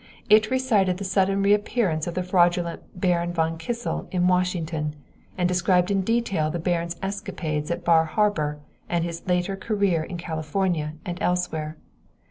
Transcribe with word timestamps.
It 0.31 0.49
recited 0.49 0.97
the 0.97 1.03
sudden 1.03 1.43
reappearance 1.43 2.07
of 2.07 2.15
the 2.15 2.23
fraudulent 2.23 2.81
Baron 2.99 3.31
von 3.33 3.59
Kissel 3.59 4.07
in 4.09 4.27
Washington, 4.27 4.95
and 5.37 5.47
described 5.47 5.91
in 5.91 6.01
detail 6.01 6.49
the 6.49 6.57
baron's 6.57 6.95
escapades 7.03 7.69
at 7.69 7.85
Bar 7.85 8.05
Harbor 8.05 8.57
and 8.89 9.03
his 9.03 9.21
later 9.27 9.55
career 9.55 10.01
in 10.01 10.17
California 10.17 10.93
and 11.05 11.19
elsewhere. 11.21 11.77